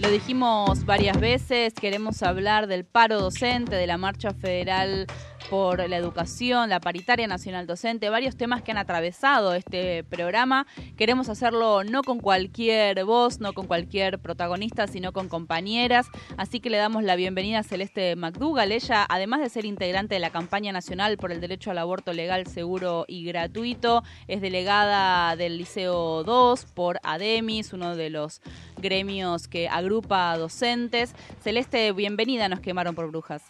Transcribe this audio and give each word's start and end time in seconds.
Lo 0.00 0.10
dijimos 0.10 0.86
varias 0.86 1.20
veces, 1.20 1.74
queremos 1.74 2.22
hablar 2.22 2.66
del 2.68 2.86
paro 2.86 3.20
docente, 3.20 3.76
de 3.76 3.86
la 3.86 3.98
marcha 3.98 4.32
federal 4.32 5.06
por 5.48 5.88
la 5.88 5.96
educación, 5.96 6.68
la 6.68 6.80
paritaria 6.80 7.26
nacional 7.26 7.66
docente, 7.66 8.10
varios 8.10 8.36
temas 8.36 8.62
que 8.62 8.72
han 8.72 8.78
atravesado 8.78 9.54
este 9.54 10.04
programa. 10.04 10.66
Queremos 10.96 11.28
hacerlo 11.28 11.84
no 11.84 12.02
con 12.02 12.20
cualquier 12.20 13.04
voz, 13.04 13.40
no 13.40 13.52
con 13.52 13.66
cualquier 13.66 14.18
protagonista, 14.18 14.86
sino 14.86 15.12
con 15.12 15.28
compañeras. 15.28 16.06
Así 16.36 16.60
que 16.60 16.70
le 16.70 16.76
damos 16.76 17.02
la 17.04 17.16
bienvenida 17.16 17.60
a 17.60 17.62
Celeste 17.62 18.16
McDougall. 18.16 18.72
Ella, 18.72 19.06
además 19.08 19.40
de 19.40 19.48
ser 19.48 19.64
integrante 19.64 20.14
de 20.14 20.20
la 20.20 20.30
campaña 20.30 20.72
nacional 20.72 21.16
por 21.16 21.32
el 21.32 21.40
derecho 21.40 21.70
al 21.70 21.78
aborto 21.78 22.12
legal, 22.12 22.46
seguro 22.46 23.04
y 23.08 23.24
gratuito, 23.24 24.02
es 24.28 24.40
delegada 24.40 25.36
del 25.36 25.56
Liceo 25.56 26.24
2 26.24 26.64
por 26.66 27.00
ADEMIS, 27.02 27.72
uno 27.72 27.96
de 27.96 28.10
los 28.10 28.40
gremios 28.78 29.48
que 29.48 29.68
agrupa 29.68 30.36
docentes. 30.36 31.14
Celeste, 31.42 31.92
bienvenida, 31.92 32.48
nos 32.48 32.60
quemaron 32.60 32.94
por 32.94 33.08
brujas. 33.10 33.42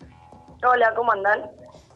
Hola, 0.62 0.92
¿cómo 0.94 1.12
andan? 1.12 1.50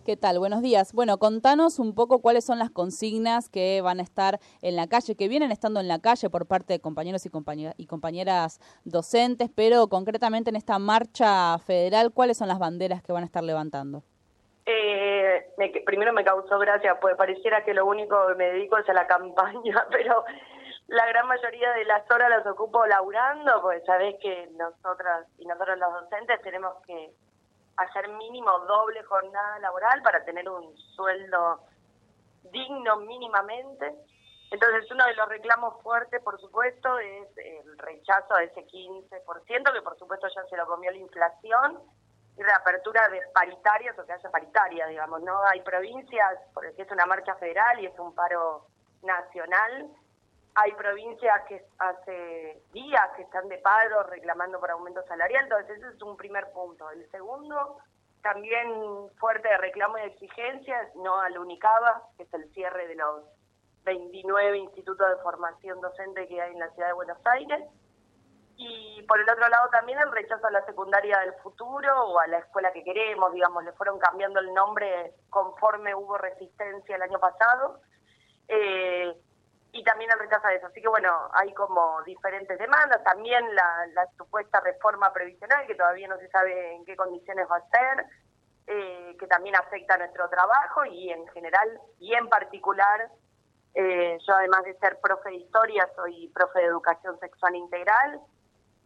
¿Qué 0.06 0.16
tal? 0.16 0.38
Buenos 0.38 0.62
días. 0.62 0.94
Bueno, 0.94 1.18
contanos 1.18 1.78
un 1.78 1.94
poco 1.94 2.20
cuáles 2.20 2.46
son 2.46 2.58
las 2.58 2.70
consignas 2.70 3.50
que 3.50 3.82
van 3.82 4.00
a 4.00 4.02
estar 4.02 4.38
en 4.62 4.76
la 4.76 4.86
calle, 4.86 5.16
que 5.16 5.28
vienen 5.28 5.52
estando 5.52 5.80
en 5.80 5.88
la 5.88 5.98
calle 5.98 6.30
por 6.30 6.46
parte 6.46 6.72
de 6.72 6.80
compañeros 6.80 7.26
y, 7.26 7.30
y 7.76 7.86
compañeras 7.86 8.60
docentes, 8.84 9.50
pero 9.54 9.88
concretamente 9.88 10.48
en 10.48 10.56
esta 10.56 10.78
marcha 10.78 11.58
federal, 11.58 12.10
¿cuáles 12.12 12.38
son 12.38 12.48
las 12.48 12.58
banderas 12.58 13.02
que 13.02 13.12
van 13.12 13.22
a 13.22 13.26
estar 13.26 13.42
levantando? 13.42 14.02
Eh, 14.64 15.46
primero 15.84 16.14
me 16.14 16.24
causó 16.24 16.58
gracia, 16.58 16.98
pues 17.00 17.16
pareciera 17.16 17.64
que 17.64 17.74
lo 17.74 17.84
único 17.84 18.16
que 18.28 18.34
me 18.34 18.46
dedico 18.46 18.78
es 18.78 18.88
a 18.88 18.94
la 18.94 19.06
campaña, 19.06 19.86
pero 19.90 20.24
la 20.86 21.06
gran 21.06 21.26
mayoría 21.28 21.70
de 21.72 21.84
las 21.84 22.10
horas 22.10 22.30
las 22.30 22.46
ocupo 22.46 22.86
laburando, 22.86 23.60
pues 23.60 23.84
sabés 23.84 24.16
que 24.22 24.48
nosotras 24.56 25.26
y 25.38 25.44
nosotros 25.44 25.78
los 25.78 25.92
docentes 26.00 26.40
tenemos 26.42 26.74
que 26.86 27.12
hacer 27.76 28.08
mínimo 28.08 28.58
doble 28.60 29.02
jornada 29.04 29.58
laboral 29.58 30.02
para 30.02 30.24
tener 30.24 30.48
un 30.48 30.76
sueldo 30.96 31.60
digno 32.52 32.96
mínimamente. 32.98 33.94
Entonces, 34.50 34.90
uno 34.90 35.04
de 35.06 35.14
los 35.14 35.28
reclamos 35.28 35.82
fuertes, 35.82 36.22
por 36.22 36.40
supuesto, 36.40 36.98
es 36.98 37.28
el 37.36 37.78
rechazo 37.78 38.34
a 38.34 38.42
ese 38.42 38.66
15%, 38.66 39.72
que 39.72 39.82
por 39.82 39.98
supuesto 39.98 40.28
ya 40.28 40.44
se 40.48 40.56
lo 40.56 40.66
comió 40.66 40.90
la 40.90 40.98
inflación, 40.98 41.80
y 42.36 42.42
reapertura 42.42 43.08
de 43.08 43.20
paritarias 43.32 43.98
o 43.98 44.04
que 44.04 44.12
haya 44.12 44.30
paritaria, 44.30 44.86
digamos. 44.86 45.22
No 45.22 45.40
hay 45.46 45.60
provincias, 45.60 46.40
porque 46.52 46.82
es 46.82 46.90
una 46.90 47.06
marcha 47.06 47.34
federal 47.36 47.80
y 47.80 47.86
es 47.86 47.98
un 47.98 48.14
paro 48.14 48.66
nacional, 49.02 49.88
hay 50.54 50.72
provincias 50.72 51.42
que 51.48 51.64
hace 51.78 52.62
días 52.72 53.10
que 53.16 53.22
están 53.22 53.48
de 53.48 53.58
paro 53.58 54.04
reclamando 54.04 54.60
por 54.60 54.70
aumento 54.70 55.02
salarial, 55.06 55.44
entonces 55.44 55.78
ese 55.78 55.88
es 55.88 56.02
un 56.02 56.16
primer 56.16 56.50
punto. 56.52 56.88
El 56.90 57.10
segundo, 57.10 57.78
también 58.22 58.68
fuerte 59.18 59.48
de 59.48 59.58
reclamo 59.58 59.98
y 59.98 60.02
exigencias, 60.02 60.94
no 60.96 61.20
al 61.20 61.38
UNICABA, 61.38 62.02
que 62.16 62.22
es 62.22 62.34
el 62.34 62.48
cierre 62.52 62.86
de 62.86 62.94
los 62.94 63.24
29 63.84 64.58
institutos 64.58 65.08
de 65.08 65.22
formación 65.22 65.80
docente 65.80 66.26
que 66.28 66.40
hay 66.40 66.52
en 66.52 66.60
la 66.60 66.70
ciudad 66.70 66.88
de 66.88 66.94
Buenos 66.94 67.18
Aires. 67.26 67.62
Y 68.56 69.02
por 69.08 69.20
el 69.20 69.28
otro 69.28 69.48
lado 69.48 69.68
también 69.70 69.98
el 69.98 70.12
rechazo 70.12 70.46
a 70.46 70.52
la 70.52 70.64
secundaria 70.64 71.18
del 71.18 71.34
futuro 71.42 71.92
o 72.06 72.20
a 72.20 72.28
la 72.28 72.38
escuela 72.38 72.72
que 72.72 72.84
queremos, 72.84 73.32
digamos, 73.32 73.64
le 73.64 73.72
fueron 73.72 73.98
cambiando 73.98 74.38
el 74.38 74.54
nombre 74.54 75.14
conforme 75.28 75.94
hubo 75.94 76.16
resistencia 76.16 76.94
el 76.94 77.02
año 77.02 77.18
pasado. 77.18 77.80
También 80.08 80.40
de 80.42 80.56
eso. 80.56 80.66
Así 80.66 80.80
que 80.80 80.88
bueno, 80.88 81.30
hay 81.32 81.52
como 81.54 82.02
diferentes 82.02 82.58
demandas, 82.58 83.02
también 83.04 83.42
la, 83.54 84.08
supuesta 84.16 84.60
reforma 84.60 85.12
previsional, 85.12 85.66
que 85.66 85.74
todavía 85.74 86.08
no 86.08 86.18
se 86.18 86.28
sabe 86.28 86.74
en 86.74 86.84
qué 86.84 86.96
condiciones 86.96 87.46
va 87.50 87.56
a 87.56 87.68
ser, 87.68 88.06
eh, 88.66 89.16
que 89.18 89.26
también 89.26 89.56
afecta 89.56 89.94
a 89.94 89.98
nuestro 89.98 90.28
trabajo 90.28 90.84
y 90.84 91.10
en 91.10 91.26
general 91.28 91.68
y 91.98 92.14
en 92.14 92.28
particular, 92.28 93.10
eh, 93.74 94.18
yo 94.26 94.34
además 94.34 94.64
de 94.64 94.74
ser 94.78 94.98
profe 95.00 95.30
de 95.30 95.36
historia, 95.36 95.88
soy 95.96 96.28
profe 96.28 96.60
de 96.60 96.66
educación 96.66 97.18
sexual 97.18 97.54
integral, 97.56 98.20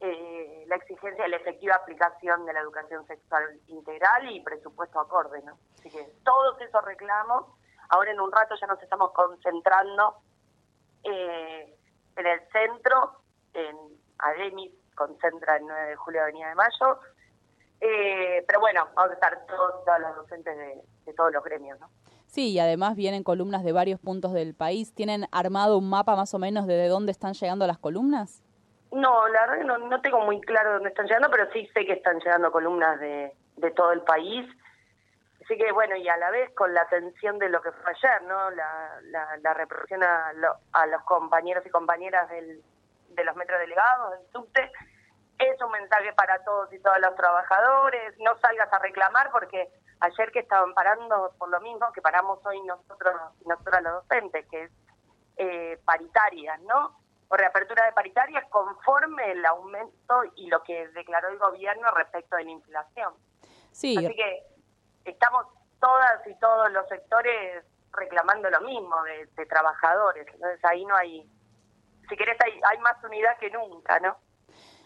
eh, 0.01 0.65
la 0.69 0.77
exigencia 0.77 1.25
de 1.25 1.31
la 1.31 1.37
efectiva 1.37 1.75
aplicación 1.75 2.47
de 2.47 2.53
la 2.53 2.61
educación 2.61 3.07
sexual 3.07 3.61
integral 3.67 4.31
y 4.31 4.41
presupuesto 4.41 5.01
acorde, 5.01 5.43
¿no? 5.43 5.59
Así 5.75 5.91
que 5.91 6.05
todos 6.25 6.61
esos 6.61 6.85
reclamos, 6.85 7.47
ahora 7.89 8.13
en 8.13 8.21
un 8.21 8.31
rato 8.31 8.55
ya 8.61 8.67
nos 8.67 8.81
estamos 8.83 9.13
concentrando 9.13 10.23
eh, 11.05 11.75
en 12.17 12.27
el 12.27 12.41
centro, 12.53 13.23
en 13.55 13.77
Ademi, 14.19 14.73
concentra 14.95 15.57
el 15.57 15.67
9 15.67 15.91
de 15.91 15.97
julio, 15.97 16.23
Avenida 16.23 16.49
de 16.49 16.55
Mayo. 16.55 17.01
Eh, 17.81 18.45
pero 18.47 18.61
bueno, 18.61 18.89
vamos 18.95 19.13
a 19.13 19.15
estar 19.15 19.47
todos, 19.47 19.85
todos 19.85 20.01
los 20.01 20.17
docentes 20.17 20.57
de, 20.57 21.13
todos 21.15 21.33
los 21.33 21.45
gremios, 21.45 21.79
¿no? 21.81 21.89
Sí, 22.27 22.51
y 22.53 22.59
además 22.59 22.97
vienen 22.97 23.23
columnas 23.23 23.65
de 23.65 23.73
varios 23.73 24.01
puntos 24.01 24.33
del 24.33 24.55
país. 24.55 24.93
¿Tienen 24.95 25.27
armado 25.33 25.79
un 25.79 25.89
mapa 25.89 26.15
más 26.17 26.35
o 26.35 26.39
menos 26.39 26.67
de, 26.67 26.75
de 26.75 26.89
dónde 26.89 27.13
están 27.13 27.33
llegando 27.33 27.67
las 27.67 27.79
columnas? 27.79 28.43
No, 28.91 29.29
la 29.29 29.47
verdad 29.47 29.65
no, 29.65 29.79
no 29.79 30.01
tengo 30.01 30.21
muy 30.25 30.41
claro 30.41 30.75
dónde 30.75 30.91
están 30.91 31.07
llegando, 31.07 31.31
pero 31.31 31.51
sí 31.53 31.67
sé 31.73 31.87
que 31.87 31.93
están 31.93 32.19
llegando 32.19 32.51
columnas 32.51 32.99
de, 33.01 33.33
de 33.57 33.71
todo 33.71 33.93
el 33.93 34.03
país. 34.03 34.47
Así 35.49 35.57
que 35.57 35.73
bueno, 35.73 35.97
y 35.97 36.07
a 36.07 36.17
la 36.19 36.31
vez 36.31 36.53
con 36.55 36.75
la 36.75 36.83
atención 36.83 37.39
de 37.39 37.49
lo 37.49 37.63
que 37.63 37.73
fue 37.73 37.91
ayer, 37.91 38.23
¿no? 38.25 38.51
La, 38.51 39.01
la, 39.41 39.55
represión 39.55 40.03
a, 40.05 40.31
a 40.73 40.87
los 40.87 41.03
compañeros 41.05 41.65
y 41.65 41.71
compañeras 41.71 42.29
del, 42.29 42.63
de 43.09 43.25
los 43.25 43.35
metros 43.35 43.59
delegados, 43.59 44.11
del 44.11 44.31
subte, 44.31 44.71
es 45.39 45.63
un 45.63 45.71
mensaje 45.71 46.13
para 46.13 46.45
todos 46.45 46.71
y 46.71 46.79
todas 46.81 47.01
los 47.01 47.17
trabajadores, 47.17 48.13
no 48.19 48.37
salgas 48.41 48.71
a 48.71 48.79
reclamar 48.79 49.31
porque 49.31 49.71
ayer 50.01 50.31
que 50.33 50.41
estaban 50.41 50.75
parando 50.75 51.33
por 51.39 51.49
lo 51.49 51.63
mismo 51.63 51.91
que 51.95 52.03
paramos 52.03 52.45
hoy 52.45 52.61
nosotros 52.65 53.15
y 53.41 53.49
nosotros 53.49 53.83
los 53.83 53.93
docentes, 54.07 54.47
que 54.51 54.65
es 54.65 54.71
eh, 55.39 55.81
paritarias, 55.83 56.61
¿no? 56.61 57.01
O 57.29 57.37
reapertura 57.39 57.87
de 57.87 57.93
paritarias 57.93 58.45
conforme 58.51 59.33
el 59.33 59.47
aumento 59.47 60.25
y 60.37 60.49
lo 60.49 60.63
que 60.63 60.89
declaró 60.89 61.29
el 61.29 61.39
gobierno 61.39 61.91
respecto 61.93 62.37
de 62.37 62.45
la 62.45 62.51
inflación. 62.51 63.15
Sí. 63.73 63.97
Así 63.97 64.15
que 64.15 64.58
estamos 65.11 65.47
todas 65.81 66.27
y 66.27 66.35
todos 66.37 66.71
los 66.73 66.87
sectores 66.89 67.65
reclamando 67.93 68.51
lo 68.51 68.61
mismo 68.63 68.97
de, 69.05 69.47
trabajadores. 69.47 70.27
Entonces 70.27 70.65
ahí 70.65 70.85
no 70.85 70.97
hay, 70.97 71.31
si 72.09 72.17
querés, 72.17 72.37
hay, 72.45 72.61
hay 72.71 72.79
más 72.79 73.03
unidad 73.03 73.37
que 73.39 73.51
nunca, 73.51 73.99
¿no? 74.01 74.17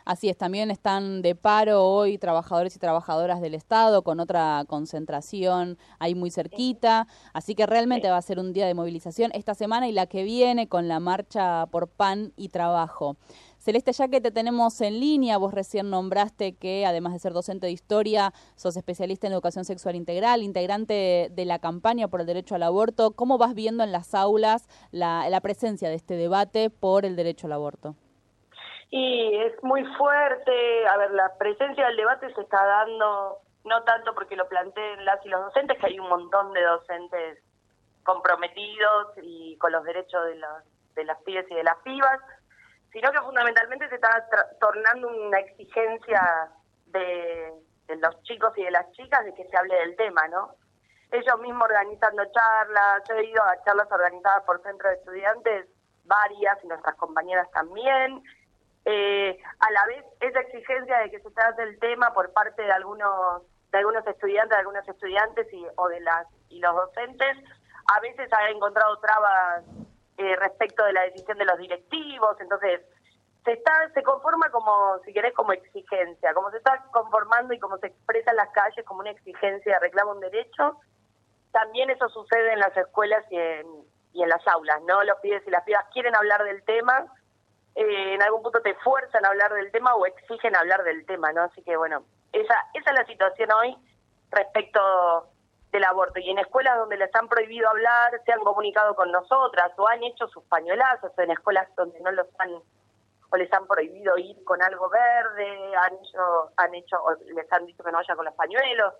Así 0.04 0.28
es, 0.28 0.36
también 0.36 0.70
están 0.70 1.22
de 1.22 1.34
paro 1.34 1.84
hoy 1.84 2.18
trabajadores 2.18 2.74
y 2.74 2.78
trabajadoras 2.78 3.40
del 3.40 3.54
Estado 3.54 4.02
con 4.02 4.20
otra 4.20 4.64
concentración 4.66 5.78
ahí 5.98 6.14
muy 6.14 6.30
cerquita, 6.30 7.06
así 7.32 7.54
que 7.54 7.66
realmente 7.66 8.10
va 8.10 8.16
a 8.16 8.22
ser 8.22 8.38
un 8.38 8.52
día 8.52 8.66
de 8.66 8.74
movilización 8.74 9.30
esta 9.34 9.54
semana 9.54 9.88
y 9.88 9.92
la 9.92 10.06
que 10.06 10.24
viene 10.24 10.68
con 10.68 10.88
la 10.88 11.00
marcha 11.00 11.66
por 11.66 11.88
pan 11.88 12.32
y 12.36 12.48
trabajo. 12.48 13.16
Celeste, 13.62 13.92
ya 13.92 14.08
que 14.08 14.20
te 14.20 14.32
tenemos 14.32 14.80
en 14.80 14.98
línea, 14.98 15.38
vos 15.38 15.54
recién 15.54 15.88
nombraste 15.88 16.54
que 16.54 16.84
además 16.84 17.12
de 17.12 17.20
ser 17.20 17.32
docente 17.32 17.66
de 17.66 17.72
historia, 17.72 18.34
sos 18.56 18.76
especialista 18.76 19.28
en 19.28 19.32
educación 19.34 19.64
sexual 19.64 19.94
integral, 19.94 20.42
integrante 20.42 21.30
de 21.30 21.44
la 21.44 21.60
campaña 21.60 22.08
por 22.08 22.20
el 22.20 22.26
derecho 22.26 22.56
al 22.56 22.64
aborto. 22.64 23.12
¿Cómo 23.12 23.38
vas 23.38 23.54
viendo 23.54 23.84
en 23.84 23.92
las 23.92 24.14
aulas 24.14 24.66
la, 24.90 25.40
presencia 25.42 25.88
de 25.88 25.94
este 25.94 26.16
debate 26.16 26.70
por 26.70 27.04
el 27.04 27.14
derecho 27.14 27.46
al 27.46 27.52
aborto? 27.52 27.94
Y 28.94 29.38
es 29.38 29.54
muy 29.62 29.82
fuerte, 29.96 30.86
a 30.86 30.98
ver, 30.98 31.12
la 31.12 31.34
presencia 31.38 31.86
del 31.86 31.96
debate 31.96 32.30
se 32.34 32.42
está 32.42 32.62
dando, 32.62 33.38
no 33.64 33.82
tanto 33.84 34.12
porque 34.12 34.36
lo 34.36 34.46
planteen 34.46 35.02
las 35.06 35.24
y 35.24 35.30
los 35.30 35.46
docentes, 35.46 35.78
que 35.78 35.86
hay 35.86 35.98
un 35.98 36.10
montón 36.10 36.52
de 36.52 36.60
docentes 36.60 37.38
comprometidos 38.02 39.14
y 39.22 39.56
con 39.56 39.72
los 39.72 39.82
derechos 39.84 40.26
de, 40.26 40.38
de 40.94 41.04
las 41.04 41.18
pibes 41.22 41.50
y 41.50 41.54
de 41.54 41.64
las 41.64 41.78
pibas, 41.78 42.20
sino 42.92 43.10
que 43.12 43.20
fundamentalmente 43.22 43.88
se 43.88 43.94
está 43.94 44.28
tornando 44.60 45.08
una 45.08 45.38
exigencia 45.38 46.50
de, 46.88 47.50
los 47.96 48.22
chicos 48.24 48.52
y 48.58 48.64
de 48.64 48.72
las 48.72 48.92
chicas 48.92 49.24
de 49.24 49.32
que 49.32 49.48
se 49.48 49.56
hable 49.56 49.74
del 49.74 49.96
tema, 49.96 50.28
¿no? 50.28 50.54
Ellos 51.12 51.40
mismos 51.40 51.64
organizando 51.64 52.24
charlas, 52.26 53.02
yo 53.08 53.14
he 53.14 53.24
ido 53.24 53.42
a 53.42 53.56
charlas 53.64 53.90
organizadas 53.90 54.44
por 54.44 54.62
centros 54.62 54.92
de 54.92 54.98
estudiantes, 54.98 55.68
varias, 56.04 56.62
y 56.62 56.66
nuestras 56.66 56.94
compañeras 56.96 57.50
también. 57.52 58.22
Eh, 58.84 59.38
a 59.60 59.70
la 59.70 59.86
vez, 59.86 60.04
esa 60.20 60.40
exigencia 60.40 60.98
de 60.98 61.10
que 61.10 61.20
se 61.20 61.30
trate 61.30 61.62
el 61.62 61.78
tema 61.78 62.12
por 62.12 62.32
parte 62.32 62.62
de 62.62 62.72
algunos 62.72 63.42
de 63.70 63.78
algunos 63.78 64.06
estudiantes, 64.06 64.50
de 64.50 64.56
algunos 64.56 64.86
estudiantes 64.86 65.46
y, 65.52 65.66
o 65.76 65.88
de 65.88 66.00
las 66.00 66.26
y 66.50 66.60
los 66.60 66.74
docentes, 66.74 67.38
a 67.94 68.00
veces 68.00 68.30
ha 68.32 68.50
encontrado 68.50 68.98
trabas 68.98 69.64
eh, 70.18 70.36
respecto 70.36 70.84
de 70.84 70.92
la 70.92 71.02
decisión 71.02 71.38
de 71.38 71.46
los 71.46 71.56
directivos, 71.58 72.38
entonces 72.40 72.82
se 73.44 73.52
está 73.52 73.72
se 73.94 74.02
conforma 74.02 74.50
como 74.50 74.98
si 75.04 75.12
querés 75.12 75.32
como 75.32 75.52
exigencia, 75.52 76.34
como 76.34 76.50
se 76.50 76.58
está 76.58 76.84
conformando 76.92 77.54
y 77.54 77.58
como 77.58 77.78
se 77.78 77.86
expresa 77.86 78.30
en 78.30 78.36
las 78.36 78.50
calles 78.50 78.84
como 78.84 79.00
una 79.00 79.10
exigencia, 79.10 79.78
reclama 79.78 80.12
un 80.12 80.20
derecho, 80.20 80.78
también 81.52 81.88
eso 81.88 82.08
sucede 82.10 82.52
en 82.52 82.58
las 82.58 82.76
escuelas 82.76 83.24
y 83.30 83.38
en, 83.38 83.66
y 84.12 84.22
en 84.22 84.28
las 84.28 84.46
aulas, 84.48 84.82
¿no? 84.82 85.02
Los 85.04 85.18
pibes 85.20 85.46
y 85.46 85.50
las 85.50 85.64
pibas 85.64 85.86
quieren 85.92 86.14
hablar 86.14 86.44
del 86.44 86.62
tema 86.64 87.06
eh, 87.74 88.14
en 88.14 88.22
algún 88.22 88.42
punto 88.42 88.60
te 88.60 88.74
fuerzan 88.76 89.24
a 89.24 89.28
hablar 89.28 89.52
del 89.54 89.70
tema 89.72 89.94
o 89.94 90.06
exigen 90.06 90.54
hablar 90.56 90.82
del 90.84 91.06
tema, 91.06 91.32
¿no? 91.32 91.42
Así 91.42 91.62
que 91.62 91.76
bueno, 91.76 92.04
esa, 92.32 92.54
esa 92.74 92.90
es 92.90 92.96
la 92.96 93.06
situación 93.06 93.50
hoy 93.52 93.76
respecto 94.30 95.28
del 95.70 95.84
aborto. 95.84 96.20
Y 96.20 96.30
en 96.30 96.38
escuelas 96.38 96.76
donde 96.78 96.98
les 96.98 97.14
han 97.14 97.28
prohibido 97.28 97.68
hablar, 97.68 98.20
se 98.24 98.32
han 98.32 98.40
comunicado 98.40 98.94
con 98.94 99.10
nosotras 99.10 99.72
o 99.76 99.88
han 99.88 100.02
hecho 100.02 100.28
sus 100.28 100.44
pañuelazos, 100.44 101.12
en 101.18 101.30
escuelas 101.30 101.68
donde 101.76 101.98
no 102.00 102.12
los 102.12 102.26
han 102.38 102.50
o 103.32 103.36
les 103.36 103.50
han 103.50 103.66
prohibido 103.66 104.18
ir 104.18 104.44
con 104.44 104.60
algo 104.62 104.90
verde, 104.90 105.74
han 105.74 105.94
hecho, 105.94 106.50
han 106.54 106.74
hecho, 106.74 107.02
o 107.02 107.14
les 107.34 107.50
han 107.50 107.64
dicho 107.64 107.82
que 107.82 107.90
no 107.90 107.96
vaya 107.96 108.14
con 108.14 108.26
los 108.26 108.34
pañuelos. 108.34 108.92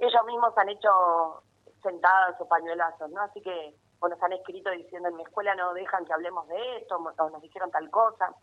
Ellos 0.00 0.24
mismos 0.26 0.52
han 0.58 0.68
hecho 0.68 1.42
sentadas 1.80 2.34
o 2.40 2.48
pañuelazos, 2.48 3.08
¿no? 3.10 3.22
Así 3.22 3.40
que 3.40 3.72
o 4.02 4.08
nos 4.08 4.20
han 4.22 4.32
escrito 4.32 4.70
diciendo 4.70 5.08
en 5.08 5.16
mi 5.16 5.22
escuela 5.22 5.54
no 5.54 5.72
dejan 5.74 6.04
que 6.04 6.12
hablemos 6.12 6.46
de 6.48 6.76
esto, 6.78 6.96
o 6.96 7.30
nos 7.30 7.40
dijeron 7.40 7.70
tal 7.70 7.88
cosa. 7.88 8.34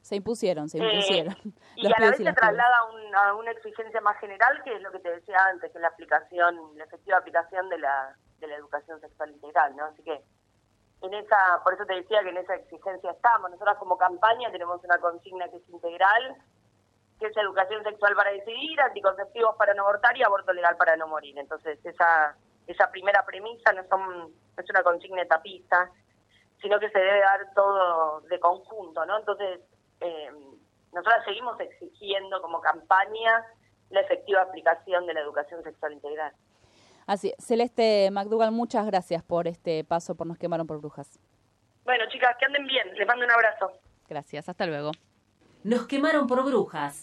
Se 0.00 0.16
impusieron, 0.16 0.68
se 0.68 0.78
impusieron. 0.78 1.36
y 1.76 1.86
a 1.86 1.90
la 1.90 2.10
vez 2.10 2.16
se 2.16 2.32
traslada 2.32 2.78
a, 3.14 3.34
una 3.34 3.50
exigencia 3.50 4.00
más 4.00 4.18
general, 4.18 4.62
que 4.64 4.74
es 4.74 4.82
lo 4.82 4.90
que 4.90 4.98
te 5.00 5.10
decía 5.10 5.36
antes, 5.50 5.70
que 5.70 5.78
es 5.78 5.82
la 5.82 5.88
aplicación, 5.88 6.76
la 6.76 6.84
efectiva 6.84 7.18
aplicación 7.18 7.68
de 7.68 7.78
la, 7.78 8.16
de 8.38 8.46
la 8.46 8.56
educación 8.56 8.98
sexual 9.00 9.30
integral, 9.30 9.76
¿no? 9.76 9.84
Así 9.84 10.02
que 10.02 10.22
en 11.02 11.14
esa, 11.14 11.60
por 11.62 11.74
eso 11.74 11.84
te 11.84 11.94
decía 11.94 12.22
que 12.22 12.30
en 12.30 12.38
esa 12.38 12.54
exigencia 12.54 13.10
estamos. 13.10 13.50
Nosotras 13.50 13.76
como 13.76 13.98
campaña 13.98 14.50
tenemos 14.50 14.82
una 14.82 14.98
consigna 14.98 15.48
que 15.48 15.56
es 15.56 15.68
integral, 15.68 16.36
que 17.18 17.26
es 17.26 17.36
educación 17.36 17.82
sexual 17.84 18.14
para 18.14 18.30
decidir, 18.30 18.80
anticonceptivos 18.80 19.54
para 19.56 19.74
no 19.74 19.82
abortar 19.82 20.16
y 20.16 20.22
aborto 20.22 20.52
legal 20.54 20.76
para 20.78 20.96
no 20.96 21.08
morir. 21.08 21.38
Entonces 21.38 21.78
esa 21.84 22.36
esa 22.66 22.90
primera 22.90 23.24
premisa 23.24 23.72
no, 23.72 23.84
son, 23.88 24.32
es 24.56 24.70
una 24.70 24.82
consigna 24.82 25.22
etapista, 25.22 25.90
sino 26.60 26.78
que 26.78 26.90
se 26.90 26.98
debe 26.98 27.20
dar 27.20 27.52
todo 27.54 28.20
de 28.22 28.40
conjunto, 28.40 29.04
¿no? 29.04 29.18
Entonces, 29.18 29.60
eh, 30.00 30.30
nosotros 30.92 31.24
seguimos 31.24 31.58
exigiendo 31.60 32.40
como 32.40 32.60
campaña 32.60 33.44
la 33.90 34.00
efectiva 34.00 34.42
aplicación 34.42 35.06
de 35.06 35.14
la 35.14 35.20
educación 35.20 35.62
sexual 35.62 35.92
integral. 35.92 36.32
Así, 37.06 37.34
Celeste 37.38 38.10
McDougall, 38.10 38.50
muchas 38.50 38.86
gracias 38.86 39.22
por 39.22 39.46
este 39.46 39.84
paso, 39.84 40.14
por 40.14 40.26
Nos 40.26 40.38
Quemaron 40.38 40.66
por 40.66 40.78
Brujas. 40.78 41.18
Bueno, 41.84 42.04
chicas, 42.08 42.34
que 42.38 42.46
anden 42.46 42.66
bien. 42.66 42.94
Les 42.94 43.06
mando 43.06 43.26
un 43.26 43.30
abrazo. 43.30 43.72
Gracias, 44.08 44.48
hasta 44.48 44.66
luego. 44.66 44.92
Nos 45.64 45.86
quemaron 45.86 46.26
por 46.26 46.42
brujas. 46.44 47.02